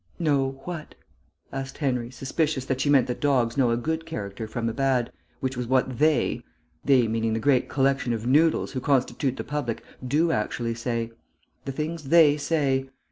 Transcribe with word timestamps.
"Know 0.17 0.59
what?" 0.63 0.95
asked 1.53 1.77
Henry, 1.77 2.09
suspicious 2.09 2.65
that 2.65 2.81
she 2.81 2.89
meant 2.89 3.05
that 3.05 3.19
dogs 3.21 3.55
know 3.55 3.69
a 3.69 3.77
good 3.77 4.03
character 4.03 4.47
from 4.47 4.67
a 4.67 4.73
bad, 4.73 5.11
which 5.41 5.55
was 5.55 5.67
what 5.67 5.99
"they" 5.99 6.43
("they" 6.83 7.07
meaning 7.07 7.33
the 7.33 7.39
great 7.39 7.69
collection 7.69 8.11
of 8.11 8.25
noodles 8.25 8.71
who 8.71 8.79
constitute 8.79 9.37
the 9.37 9.43
public) 9.43 9.83
do 10.03 10.31
actually 10.31 10.73
say. 10.73 11.11
The 11.65 11.71
things 11.71 12.05
"they" 12.05 12.35
say! 12.35 12.89